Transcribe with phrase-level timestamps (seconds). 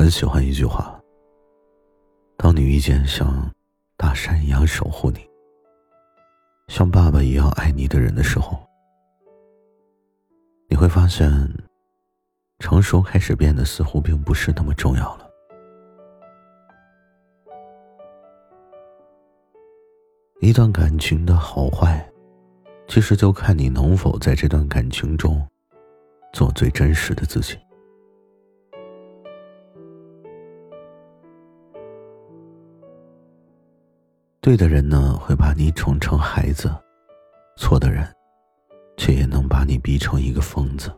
[0.00, 0.98] 很喜欢一句话：
[2.38, 3.50] 当你遇见像
[3.98, 5.18] 大山一样守护你、
[6.68, 8.58] 像爸爸一样爱你的人的时候，
[10.70, 11.30] 你会发现，
[12.60, 15.30] 成熟开始变得似乎并不是那么重要了。
[20.40, 22.10] 一段感情的好坏，
[22.88, 25.46] 其实就看你能否在这段感情中
[26.32, 27.58] 做最真实的自己。
[34.42, 36.70] 对的人呢，会把你宠成孩子；
[37.58, 38.08] 错的人，
[38.96, 40.90] 却也能把你逼成一个疯子。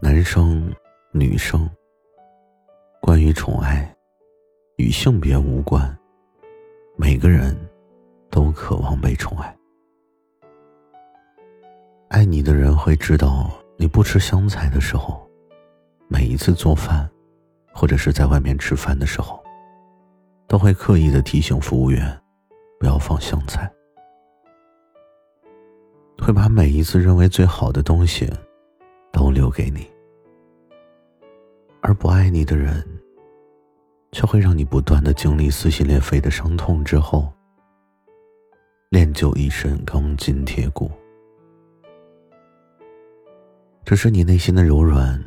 [0.00, 0.74] 男生、
[1.12, 1.68] 女生，
[3.02, 3.94] 关于宠爱，
[4.76, 5.94] 与性别无关。
[6.96, 7.54] 每个人
[8.30, 9.54] 都渴望被宠爱。
[12.08, 15.28] 爱你的人会知道，你不吃香菜的时候，
[16.08, 17.06] 每一次做饭，
[17.74, 19.41] 或者是在外面吃饭的时候。
[20.46, 22.20] 都会刻意的提醒服务员，
[22.78, 23.70] 不要放香菜。
[26.18, 28.30] 会把每一次认为最好的东西，
[29.12, 29.90] 都留给你。
[31.80, 32.86] 而不爱你的人，
[34.12, 37.32] 却会让你不断的经历撕心裂肺的伤痛之后，
[38.90, 40.90] 练就一身钢筋铁骨。
[43.84, 45.20] 只是你内心的柔软，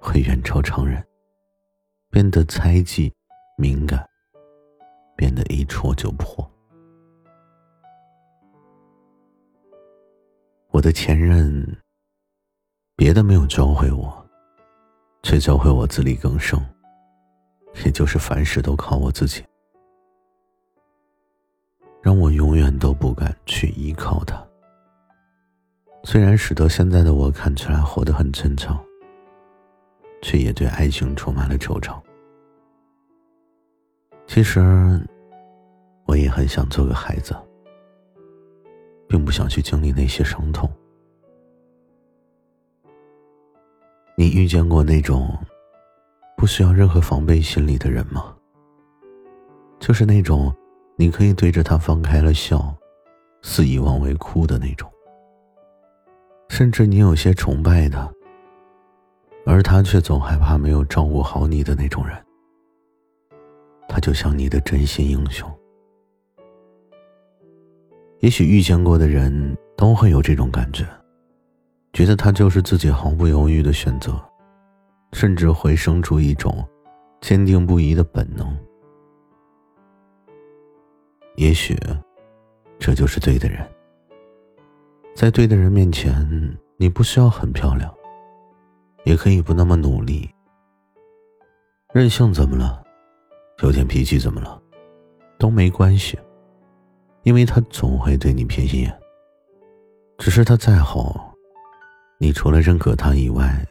[0.00, 1.04] 会远超常人，
[2.10, 3.12] 变得猜忌。
[3.56, 4.04] 敏感，
[5.16, 6.50] 变得一戳就破。
[10.70, 11.64] 我的前任，
[12.96, 14.26] 别的没有教会我，
[15.22, 16.60] 却教会我自力更生，
[17.84, 19.44] 也就是凡事都靠我自己，
[22.02, 24.44] 让我永远都不敢去依靠他。
[26.02, 28.84] 虽然使得现在的我看起来活得很正常，
[30.22, 32.02] 却也对爱情充满了惆怅。
[34.26, 34.60] 其实，
[36.06, 37.36] 我也很想做个孩子，
[39.08, 40.68] 并不想去经历那些伤痛。
[44.16, 45.36] 你遇见过那种
[46.36, 48.34] 不需要任何防备心理的人吗？
[49.78, 50.54] 就是那种
[50.96, 52.74] 你可以对着他放开了笑，
[53.42, 54.90] 肆意妄为哭的那种，
[56.48, 58.10] 甚至你有些崇拜他，
[59.46, 62.16] 而他却总害怕没有照顾好你的那种人。
[64.04, 65.50] 就像你的真心英雄。
[68.20, 70.86] 也许遇见过的人都会有这种感觉，
[71.94, 74.12] 觉得他就是自己毫不犹豫的选择，
[75.14, 76.62] 甚至会生出一种
[77.22, 78.54] 坚定不移的本能。
[81.36, 81.74] 也许，
[82.78, 83.66] 这就是对的人。
[85.14, 86.14] 在对的人面前，
[86.76, 87.90] 你不需要很漂亮，
[89.04, 90.28] 也可以不那么努力。
[91.94, 92.83] 任性怎么了？
[93.62, 94.60] 有点脾气怎么了？
[95.38, 96.18] 都没关系，
[97.22, 99.00] 因为他总会对你偏心眼。
[100.18, 101.34] 只是他再好，
[102.18, 103.66] 你除了认可他以外，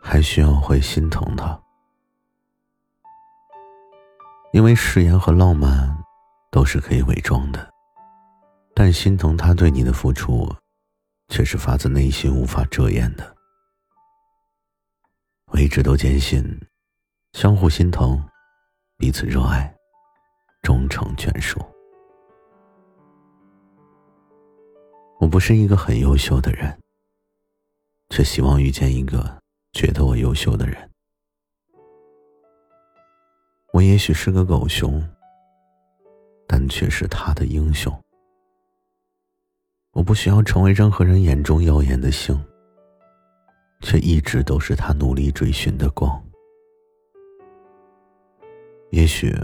[0.00, 1.58] 还需要会心疼他。
[4.52, 5.96] 因为誓言和浪漫
[6.50, 7.72] 都是可以伪装的，
[8.74, 10.54] 但心疼他对你的付出，
[11.28, 13.34] 却是发自内心无法遮掩的。
[15.46, 16.44] 我一直都坚信，
[17.32, 18.22] 相互心疼。
[19.02, 19.68] 彼此热爱，
[20.62, 21.60] 终成眷属。
[25.18, 26.78] 我不是一个很优秀的人，
[28.10, 29.42] 却希望遇见一个
[29.72, 30.88] 觉得我优秀的人。
[33.72, 35.04] 我也许是个狗熊，
[36.46, 37.92] 但却是他的英雄。
[39.90, 42.40] 我不需要成为任何人眼中耀眼的星，
[43.80, 46.24] 却一直都是他努力追寻的光。
[49.02, 49.34] 也许，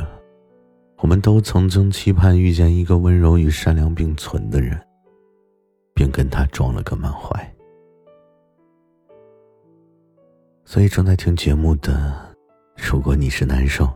[0.98, 4.80] 我们都曾经期盼遇见一个温柔与善良并存的人，
[5.92, 7.56] 并跟他撞了个满怀。
[10.64, 12.36] 所以，正在听节目的，
[12.76, 13.92] 如果你是男生，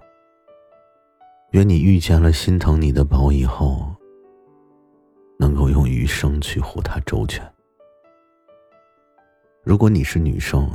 [1.53, 3.95] 愿你遇见了心疼你的宝以后，
[5.39, 7.41] 能够用余生去护他周全；
[9.63, 10.69] 如果你是女生，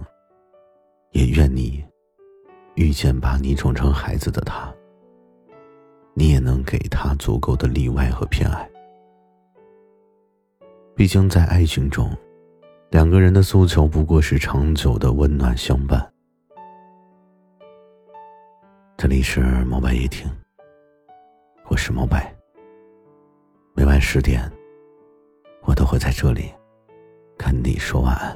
[1.11, 1.83] 也愿你。
[2.75, 4.71] 遇见把你宠成孩子的他，
[6.19, 8.67] 你也能给他足够的例外和偏爱。
[10.95, 12.09] 毕竟在爱情中，
[12.89, 16.11] 两个人的诉求不过是长久的温暖相伴。
[18.97, 20.27] 这里是毛白夜听，
[21.67, 22.35] 我是毛白。
[23.75, 24.51] 每晚十点，
[25.65, 26.51] 我都会在这里
[27.37, 28.35] 跟你说晚安。